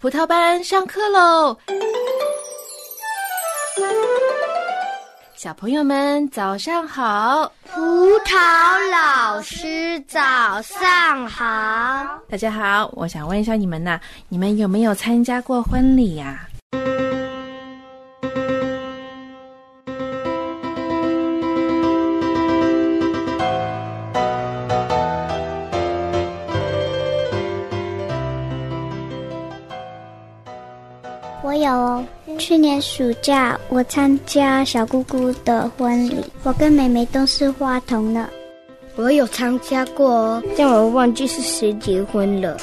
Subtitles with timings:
[0.00, 1.56] 葡萄班上课喽！
[5.34, 7.80] 小朋友们早上好，葡
[8.20, 8.36] 萄
[8.92, 11.44] 老师早上好，
[12.30, 12.88] 大家好。
[12.94, 13.98] 我想问一下你们呐，
[14.28, 16.47] 你们有没有参加过婚礼呀？
[16.47, 16.47] 我
[32.48, 38.26] 去年暑假我参加小姑姑的婚礼，我跟妹妹都是花童呢。
[38.96, 42.56] 我有参加过哦，但我忘记是谁结婚了。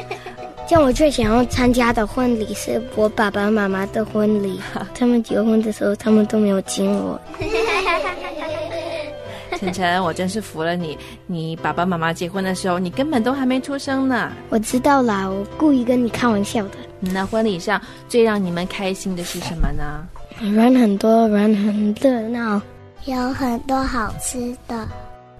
[0.66, 4.58] 像我最想要参加的婚礼是我爸爸妈妈的婚礼，
[4.98, 7.20] 他们结婚的时候他们都没有请我。
[9.60, 10.96] 晨晨，我真是服了你！
[11.26, 14.32] 你爸爸妈妈结婚的时候，你根本都还没出生呢。
[14.48, 16.70] 我知道啦，我故意跟你开玩笑的。
[17.00, 20.06] 那婚礼上最让你们开心的是什么呢？
[20.40, 22.60] 人很多，人很热闹，
[23.06, 24.86] 有很多好吃的。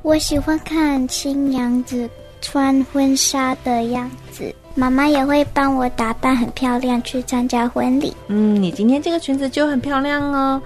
[0.02, 2.08] 我喜欢看新娘子
[2.40, 8.12] 穿婚纱的样子，妈妈也会帮我打扮很漂亮去参加婚礼。
[8.28, 10.60] 嗯，你今天这个裙子就很漂亮哦。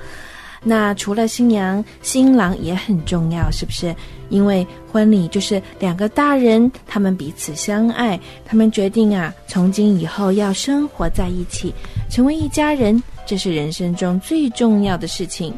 [0.65, 3.95] 那除了新娘，新郎也很重要，是不是？
[4.29, 11.75] 因为婚礼就是两个大人，他们彼此相爱，他们决定啊，从今以后要生活在一起，
[12.09, 15.53] 成为一家人，这是人生中最重要的事情。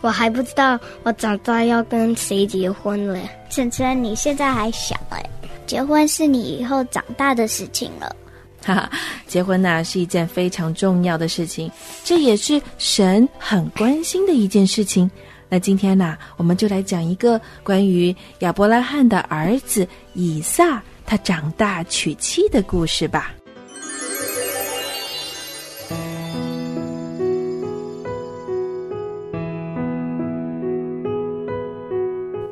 [0.00, 3.20] 我还不知道我长大要跟谁结婚了。
[3.50, 5.22] 晨晨，你现在还小哎，
[5.66, 8.16] 结婚是你以后长大的事情了。
[8.64, 8.90] 哈哈，
[9.26, 11.70] 结婚呐是一件非常重要的事情，
[12.04, 15.10] 这也是神很关心的一件事情。
[15.48, 23.32] 那今天呢，我们就来讲一个关于亚伯拉罕的儿子以撒，他长大娶妻的故事吧。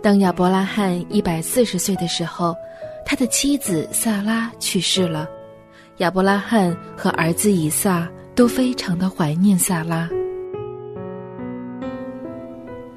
[0.02, 2.54] 当亚伯拉罕一百四十岁的时候，
[3.06, 5.28] 他的妻子萨拉去世了。
[6.00, 10.08] 亚伯拉罕和儿子以撒都非常的怀念萨拉。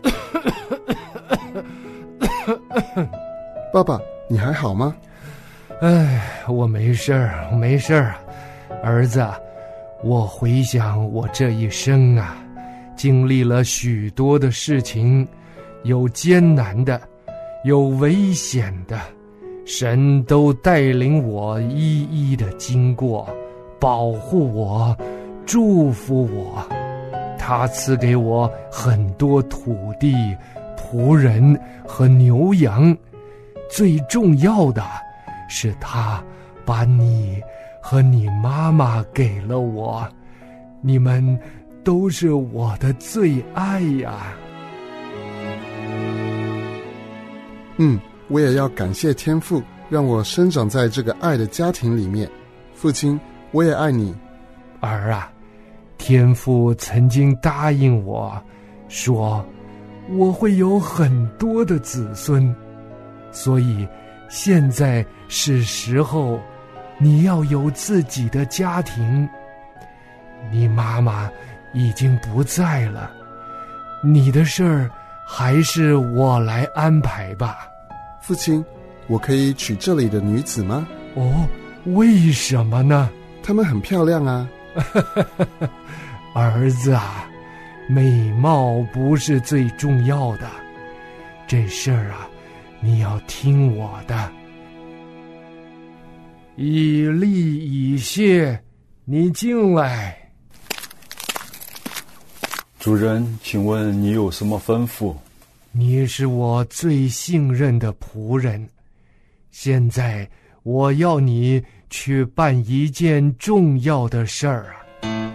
[3.73, 3.99] 爸爸，
[4.29, 4.95] 你还好吗？
[5.81, 8.15] 哎，我没事儿，没事儿。
[8.81, 9.21] 儿子，
[10.01, 12.37] 我回想我这一生啊，
[12.95, 15.27] 经历了许多的事情，
[15.83, 17.01] 有艰难的，
[17.65, 18.97] 有危险的。
[19.65, 23.27] 神都带领我一一的经过，
[23.79, 24.95] 保护我，
[25.45, 26.61] 祝福我。
[27.39, 30.13] 他赐给我很多土地、
[30.77, 32.95] 仆人和牛羊。
[33.69, 34.83] 最重要的
[35.49, 36.23] 是，他
[36.65, 37.41] 把你
[37.81, 40.05] 和你妈妈给了我。
[40.81, 41.39] 你们
[41.83, 44.33] 都是我的最爱呀。
[47.77, 47.99] 嗯。
[48.27, 52.29] 我也要感谢天父，让我生长在这个爱的家庭里面。
[52.73, 53.19] 父亲，
[53.51, 54.15] 我也爱你，
[54.79, 55.31] 儿啊！
[55.97, 58.41] 天父曾经答应我，
[58.89, 59.45] 说
[60.09, 62.53] 我会有很多的子孙，
[63.31, 63.87] 所以
[64.29, 66.39] 现在是时候，
[66.97, 69.27] 你要有自己的家庭。
[70.51, 71.31] 你妈妈
[71.73, 73.09] 已经不在了，
[74.03, 74.89] 你的事儿
[75.25, 77.69] 还是我来安排吧。
[78.23, 78.63] 父亲，
[79.07, 80.87] 我可以娶这里的女子吗？
[81.15, 81.45] 哦，
[81.87, 83.09] 为什么呢？
[83.43, 84.49] 她们很漂亮啊。
[86.33, 87.29] 儿子啊，
[87.89, 90.49] 美貌不是最重要的，
[91.45, 92.29] 这事儿啊，
[92.79, 94.31] 你要听我的。
[96.55, 98.57] 以利以谢，
[99.03, 100.17] 你进来。
[102.79, 105.13] 主人，请问你有什么吩咐？
[105.75, 108.69] 你是我最信任的仆人，
[109.49, 110.29] 现在
[110.61, 115.33] 我要你去办一件重要的事儿啊！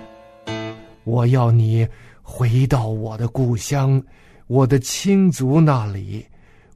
[1.02, 1.84] 我要你
[2.22, 4.00] 回到我的故乡，
[4.46, 6.24] 我的亲族那里，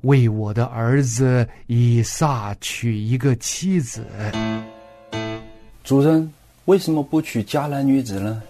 [0.01, 4.05] 为我的儿子以撒娶一个妻子。
[5.85, 6.29] 主人，
[6.65, 8.43] 为什么不娶迦南女子呢？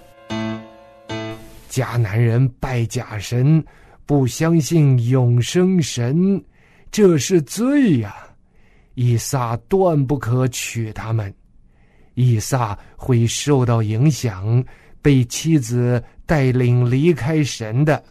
[1.68, 3.62] 迦南人拜假神。
[4.04, 6.42] 不相信永生神，
[6.90, 8.14] 这是罪呀！
[8.94, 11.32] 以撒断不可娶他们，
[12.14, 14.62] 以撒会受到影响，
[15.00, 18.02] 被妻子带领离开神的。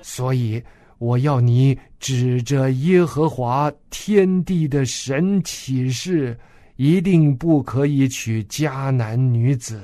[0.00, 0.60] 所以
[0.98, 6.36] 我要你指着耶和华天地的神起誓，
[6.76, 9.80] 一定不可以娶迦南女子。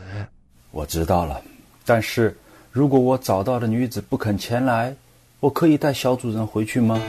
[0.72, 1.40] 我知道了，
[1.84, 2.36] 但是
[2.78, 4.94] 如果我找到的女子不肯前来，
[5.40, 7.02] 我可以带小主人回去吗？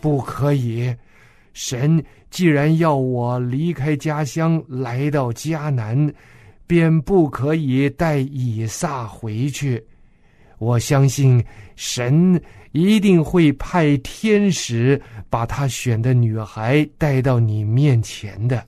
[0.00, 0.92] 不可以。
[1.54, 6.12] 神既然要我离开家乡来到迦南，
[6.66, 9.84] 便不可以带以撒回去。
[10.58, 11.44] 我相信
[11.76, 12.42] 神
[12.72, 18.60] 一定会派天使把他选的女孩带到你面前的。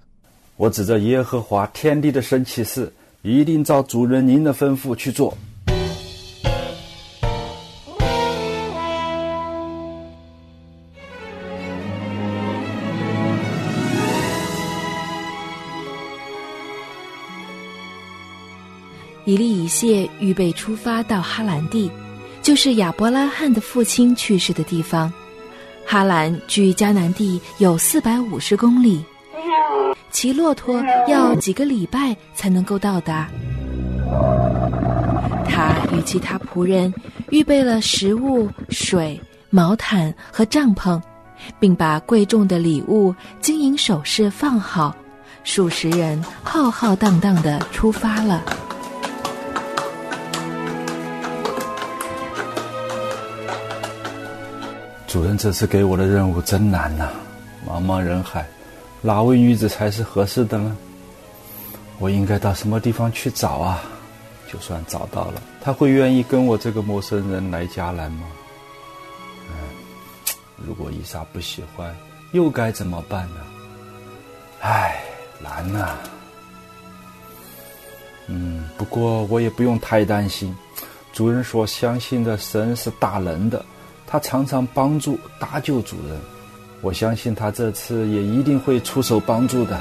[0.55, 2.89] 我指着耶和华天地的神起誓，
[3.23, 5.37] 一定照主人您的吩咐去做。
[19.29, 21.91] 以利以谢预备出发到哈兰地，
[22.41, 25.13] 就是亚伯拉罕的父亲去世的地方。
[25.85, 29.05] 哈兰距迦南地有四百五十公里，
[30.11, 33.29] 骑骆驼要几个礼拜才能够到达。
[35.45, 36.91] 他与其他仆人
[37.29, 39.21] 预备了食物、水、
[39.51, 40.99] 毛毯和帐篷，
[41.61, 44.97] 并把贵重的礼物、金银首饰放好。
[45.45, 48.43] 数十人浩浩荡荡的出发了。
[55.19, 57.11] 主人这次给我的任务真难呐！
[57.67, 58.47] 茫茫人海，
[59.03, 60.77] 哪位女子才是合适的呢？
[61.99, 63.83] 我应该到什么地方去找啊？
[64.49, 68.29] 就算找到了，他会愿意跟我这个陌生人来迦南吗？
[70.57, 71.93] 如果伊莎不喜欢，
[72.31, 73.41] 又该怎么办呢？
[74.61, 75.01] 唉，
[75.43, 75.99] 难呐。
[78.29, 80.57] 嗯，不过我也不用太担心，
[81.13, 83.65] 主人所相信的神是大能的。
[84.11, 86.19] 他常常帮助搭救主人，
[86.81, 89.79] 我相信他这次也一定会出手帮助的。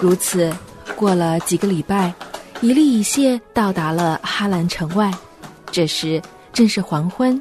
[0.00, 0.50] 如此，
[0.96, 2.14] 过了几个礼拜，
[2.62, 5.12] 以利以谢到达了哈兰城外。
[5.70, 6.22] 这时
[6.54, 7.40] 正是黄昏，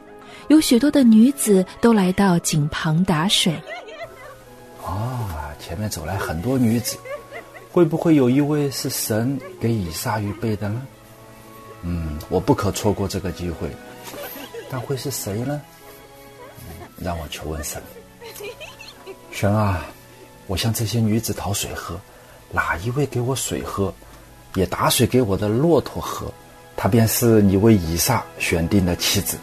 [0.49, 3.53] 有许多的女子都来到井旁打水。
[4.83, 6.97] 啊，前面走来很多女子。
[7.77, 10.81] 会不会有一位是神给以撒预备的呢？
[11.83, 13.69] 嗯，我不可错过这个机会。
[14.67, 15.61] 但会是谁呢？
[16.99, 17.79] 让我求问神。
[19.29, 19.85] 神啊，
[20.47, 22.01] 我向这些女子讨水喝，
[22.51, 23.93] 哪一位给我水喝，
[24.55, 26.33] 也打水给我的骆驼喝，
[26.75, 29.37] 她便是你为以撒选定的妻子。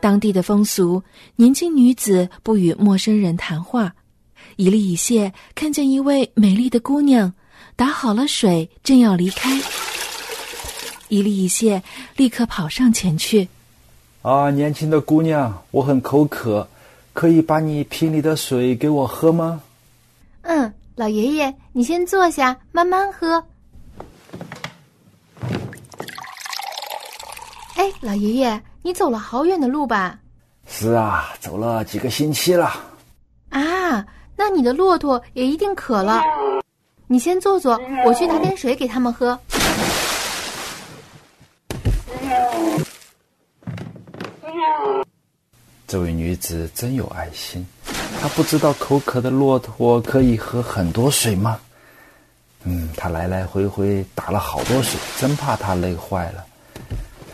[0.00, 1.02] 当地的风俗，
[1.34, 3.94] 年轻女子不与陌生人谈话。
[4.56, 7.32] 以利以谢看见一位美丽的姑娘，
[7.76, 9.60] 打好了水，正要离开。
[11.08, 11.82] 一粒一谢
[12.16, 13.48] 立刻跑上前去
[14.22, 16.66] ：“啊，年轻的姑娘，我很口渴，
[17.12, 19.60] 可以把你瓶里的水给我喝吗
[20.42, 23.44] ？”“嗯，老爷爷，你先坐下，慢慢喝。
[27.76, 30.18] ”“哎，老爷爷，你走了好远的路吧
[30.66, 32.72] ？”“是啊，走了几个星期了。
[33.50, 34.06] ”“啊。”
[34.36, 36.22] 那你的骆驼也一定渴了，
[37.06, 39.38] 你先坐坐，我去拿点水给他们喝。
[45.86, 47.64] 这位女子真有爱心，
[48.20, 51.58] 她不知道口渴的骆驼可以喝很多水吗？
[52.64, 56.44] 嗯，她来来回回打了好多水，真怕她累坏了。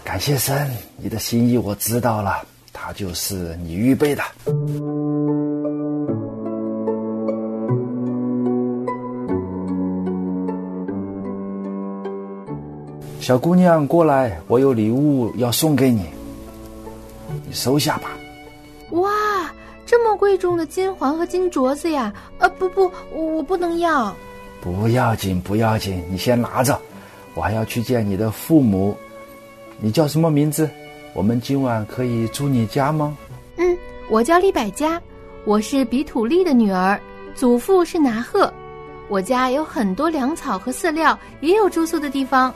[0.04, 4.22] 感谢神，你的心意我知道了，它就是你预备的。
[13.22, 16.06] 小姑娘，过来，我有礼物要送给你，
[17.46, 18.10] 你收下吧。
[18.90, 19.08] 哇，
[19.86, 22.12] 这么贵重的金环和金镯子呀！
[22.40, 24.12] 啊，不不，我不能要。
[24.60, 26.76] 不要紧，不要紧，你先拿着，
[27.34, 28.96] 我还要去见你的父母。
[29.78, 30.68] 你叫什么名字？
[31.14, 33.16] 我们今晚可以住你家吗？
[33.56, 33.78] 嗯，
[34.10, 35.00] 我叫利百加，
[35.44, 36.98] 我是比土利的女儿，
[37.36, 38.52] 祖父是拿鹤。
[39.08, 42.52] 我家有很多粮草和饲料，也有住宿的地方。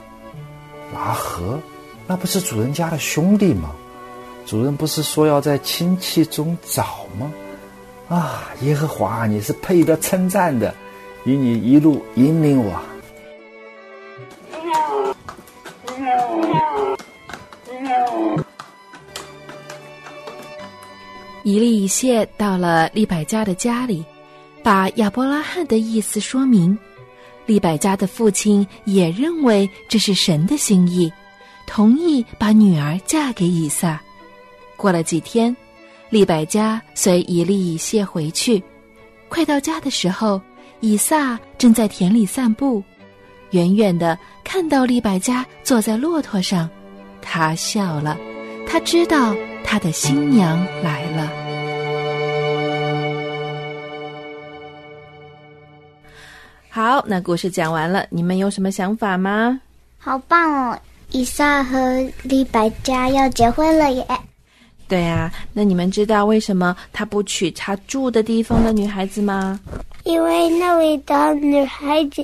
[0.93, 1.59] 拿和，
[2.05, 3.71] 那不是主人家的兄弟吗？
[4.45, 7.31] 主人不是说要在亲戚中找吗？
[8.07, 10.73] 啊，耶和华，你是配得称赞的，
[11.25, 12.79] 与你一路引领我。
[21.43, 24.05] 一粒一谢到了利百加的家里，
[24.63, 26.77] 把亚伯拉罕的意思说明。
[27.47, 31.11] 利百加的父亲也认为这是神的心意，
[31.65, 33.99] 同意把女儿嫁给以撒。
[34.75, 35.55] 过了几天，
[36.09, 38.61] 利百加随以利以谢回去。
[39.29, 40.39] 快到家的时候，
[40.81, 42.83] 以撒正在田里散步，
[43.51, 46.69] 远远的看到利百加坐在骆驼上，
[47.21, 48.17] 他笑了，
[48.67, 51.46] 他知道他的新娘来了。
[56.69, 59.59] 好，那故事讲完了，你们有什么想法吗？
[59.97, 60.79] 好棒哦！
[61.11, 64.05] 以撒和利百加要结婚了耶！
[64.87, 69.59] 对啊，那你们知道为什么他不娶他住的地方的女孩子吗？
[70.03, 72.23] 因为那里的女孩子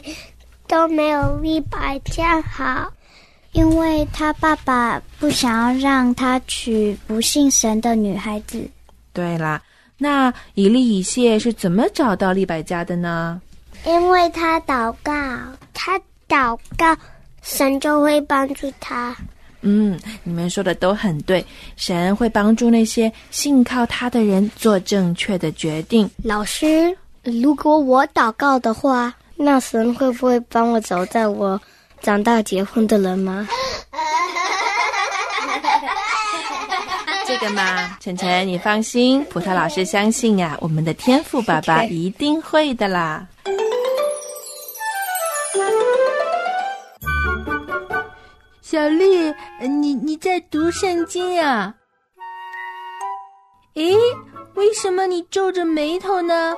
[0.68, 2.92] 都没有利百加好，
[3.54, 8.70] 因为他爸爸不想要让他娶不信神的女孩子。
[9.12, 9.62] 对啦，
[9.98, 13.42] 那以利以谢是怎么找到利百加的呢？
[13.86, 15.14] 因为他祷告，
[15.74, 16.96] 他祷告，
[17.42, 19.16] 神就会帮助他。
[19.62, 26.10] 嗯，你们说的都很对，神会帮助那些信靠他的人做正确的决定。
[26.24, 31.60] 老师，如果我祷告的话，那神会不会帮我找到我
[32.02, 33.48] 长大结婚的人吗？
[37.26, 43.26] 这个嘛，晨晨，你放心，葡萄老师相信呀，我们的天赋爸爸 一定会的啦。
[48.74, 51.72] 小丽，你你在读圣经啊？
[53.76, 53.96] 诶，
[54.56, 56.56] 为什么你皱着眉头呢？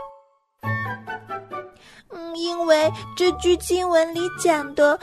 [2.13, 4.97] 嗯，因为这句经文里讲的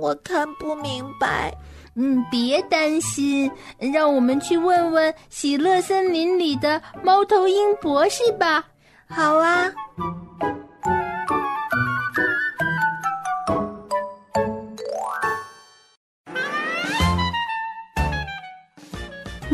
[0.00, 1.54] 我看不明白。
[1.96, 3.52] 嗯，别担心，
[3.92, 8.64] 让我们去问问喜乐森林里的猫头鹰博士吧。
[9.06, 9.70] 好啊。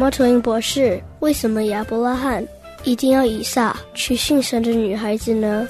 [0.01, 2.43] 猫头鹰博士，为什么亚伯拉罕
[2.85, 5.69] 一定要以撒娶信神的女孩子呢？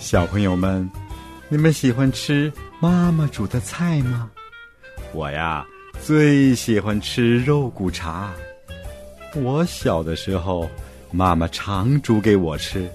[0.00, 0.90] 小朋友们，
[1.48, 4.28] 你们喜欢吃妈妈煮的菜吗？
[5.12, 5.64] 我呀，
[6.02, 8.34] 最喜欢吃肉骨茶。
[9.36, 10.68] 我小的时候，
[11.12, 12.90] 妈妈常煮给我吃。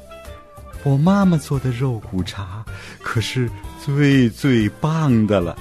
[0.83, 2.65] 我妈妈做的肉骨茶
[3.01, 3.49] 可是
[3.81, 5.57] 最最棒的了。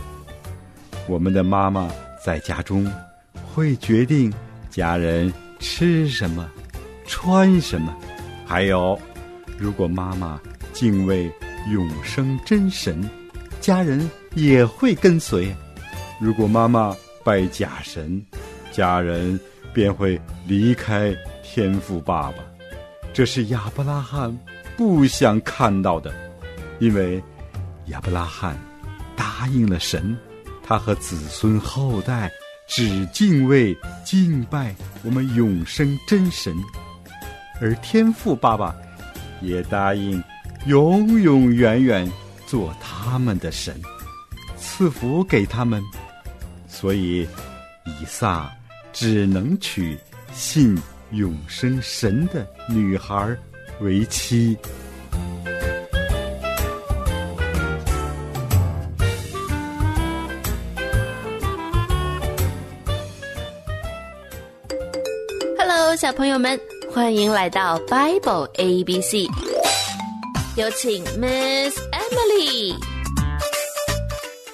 [1.06, 1.88] 我们的妈妈。
[2.22, 2.86] 在家中，
[3.52, 4.32] 会决定
[4.70, 6.50] 家人吃什么、
[7.06, 7.96] 穿什么，
[8.46, 8.98] 还有，
[9.58, 10.40] 如果妈妈
[10.72, 11.30] 敬畏
[11.72, 13.08] 永生真神，
[13.60, 15.54] 家人也会跟随；
[16.20, 18.22] 如果妈妈拜假神，
[18.70, 19.38] 家人
[19.72, 22.36] 便会离开天父爸爸。
[23.12, 24.38] 这是亚伯拉罕
[24.76, 26.14] 不想看到的，
[26.78, 27.22] 因为
[27.86, 28.56] 亚伯拉罕
[29.16, 30.16] 答应了神。
[30.70, 32.30] 他和子孙后代
[32.68, 34.72] 只敬畏敬拜
[35.02, 36.54] 我们永生真神，
[37.60, 38.72] 而天父爸爸
[39.42, 40.22] 也答应
[40.66, 42.08] 永永远远
[42.46, 43.74] 做他们的神，
[44.56, 45.82] 赐福给他们。
[46.68, 47.26] 所以，
[47.84, 48.48] 以撒
[48.92, 49.98] 只能娶
[50.32, 53.36] 信永生神的女孩
[53.80, 54.56] 为妻。
[66.00, 66.58] 小朋友们，
[66.90, 69.26] 欢迎来到 Bible A B C，
[70.56, 72.74] 有请 Miss Emily。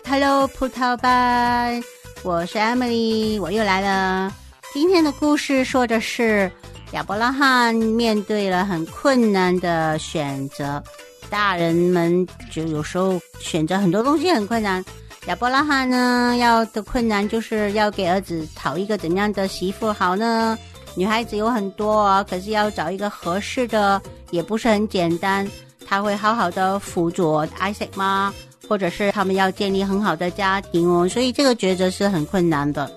[0.08, 1.80] Hello，葡萄班，
[2.24, 4.34] 我是 Emily，我又来了。
[4.74, 6.50] 今天的故事说的是
[6.90, 10.82] 亚伯拉罕面对了很困难的选择，
[11.30, 14.84] 大人们就有时候选择很多东西很困难。
[15.28, 20.58] 亚伯拉罕呢，要的困难就是要给儿子讨一个怎样的媳妇好呢？
[20.96, 24.00] 女孩子有很多啊，可是要找一个合适的
[24.30, 25.48] 也不是很简单。
[25.86, 28.34] 他会好好的辅佐 Isaac 吗？
[28.66, 31.08] 或者是他们要建立很好的家庭哦？
[31.08, 32.90] 所以这个抉择是很困难的。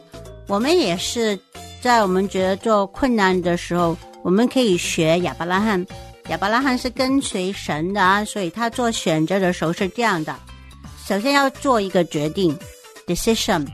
[0.47, 1.37] 我们也是
[1.81, 5.85] 在我们觉得做困难的时候，我们可以学亚伯拉罕。
[6.29, 10.35] 亚伯拉罕是跟随神的啊，所以他做选择的时候是这样的：
[11.05, 12.57] 首先要做一个决定
[13.05, 13.67] ，decision，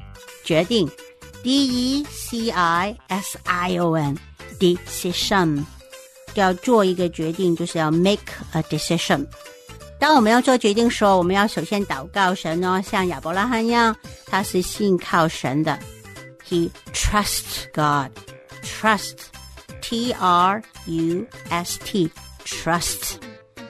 [0.43, 0.89] 决定。
[1.45, 5.63] D E C I S I O N，decision，
[6.33, 9.27] 要做一个决定，就是要 make a decision。
[9.99, 15.77] 当我们要做决定的时候，我们要首先祷告神哦，像亚伯拉罕一样，他是信靠神的。
[16.49, 23.17] He trusts God，trust，T R U S T，trust，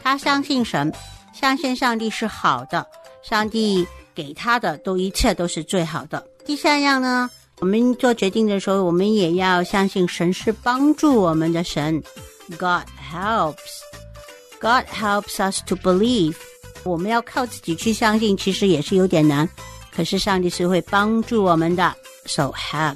[0.01, 0.93] 他相信神，
[1.33, 2.87] 相信上帝是好的，
[3.21, 6.25] 上帝给他的都一切都是最好的。
[6.45, 7.29] 第三样呢？
[7.61, 12.01] 我们做决定的时候，我们也要相信神是帮助我们的神。
[12.57, 13.81] God helps.
[14.59, 16.35] God helps us to believe.
[16.83, 19.49] 我们要靠自己去相信，其实也是有点难。
[19.91, 21.95] 可是上帝是会帮助我们的。
[22.25, 22.53] So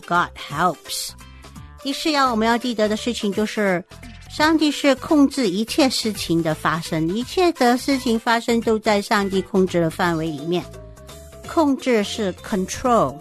[0.08, 1.12] God helps.
[1.82, 3.84] 第四要我们要记得的事情就是，
[4.30, 10.64] 上帝是控制一切事情的发生，一切的事情发生都在上帝控制的范围里面。
[11.48, 13.16] 控制是 control。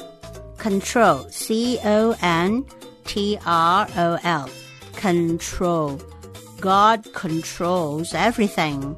[0.57, 2.63] control, C O N
[3.05, 4.49] T R O L,
[4.99, 5.97] control.
[6.61, 8.95] God controls everything.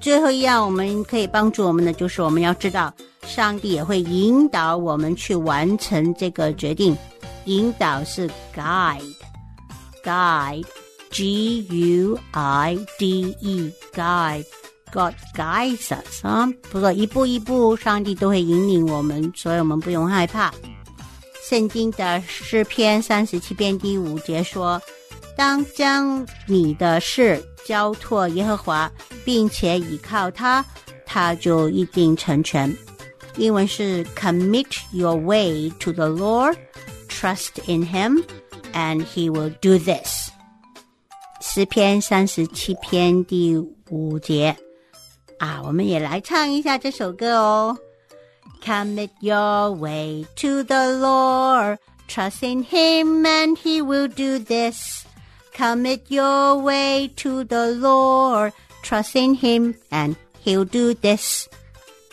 [0.00, 2.92] 最后一样，我们可以帮助我们的就是我们要知道，
[3.26, 6.96] 上帝也会引导我们去完成这个决定。
[7.46, 9.02] 引导是 guide,
[10.04, 10.66] guide,
[11.10, 14.44] G U I D E, guide.
[14.92, 20.52] God guides us 啊，不过一步一步，上帝都会引领我们，所以我们不用害怕。
[21.49, 24.81] 圣经的诗篇三十七篇第五节说
[25.37, 28.91] ：“当将你的事交托耶和华，
[29.23, 30.65] 并且倚靠他，
[31.05, 32.75] 他就一定成全。”
[33.37, 36.57] 英文是 “Commit your way to the Lord,
[37.07, 38.25] trust in Him,
[38.73, 40.29] and He will do this。”
[41.39, 43.55] 诗篇三十七篇第
[43.89, 44.53] 五节
[45.39, 47.77] 啊，我们也来唱一下这首歌哦。
[48.64, 51.78] Commit your way to the Lord.
[52.06, 55.04] Trust in Him and He will do this.
[55.56, 58.52] Commit your way to the Lord.
[58.82, 61.48] Trust in Him and He'll do this.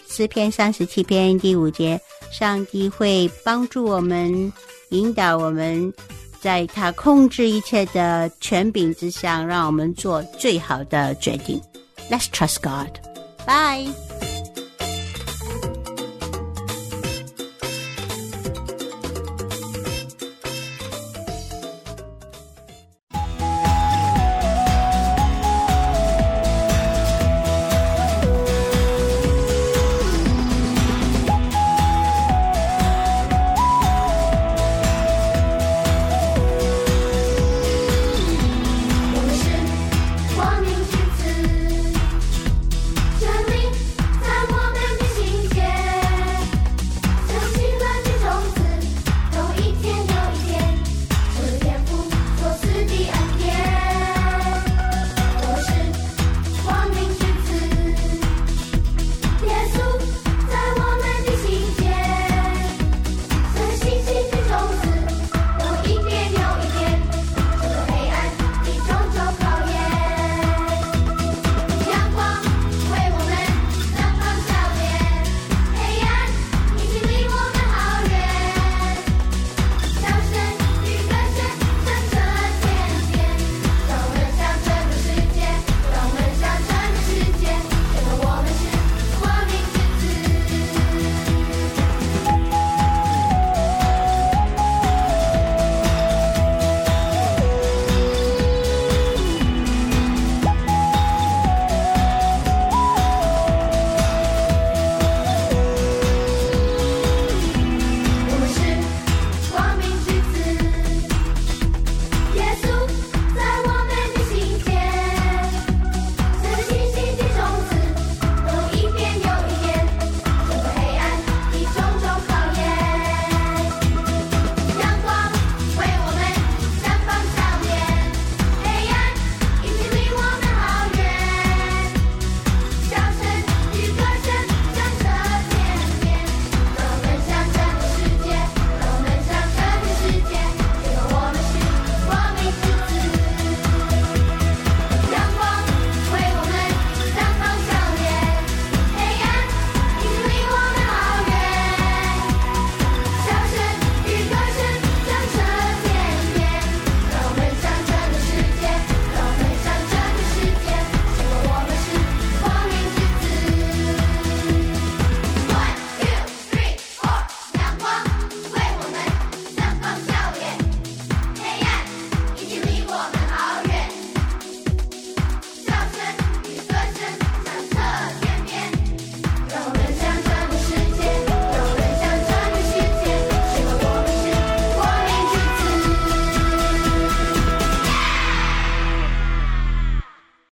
[0.08, 4.52] 诗篇三十七篇第五节，上帝会帮助我们，
[4.90, 5.94] 引导我们，
[6.42, 11.62] 在他控制一切的权柄之下，让我们做最好的决定。
[12.10, 12.98] Let's trust God.
[13.46, 14.13] Bye.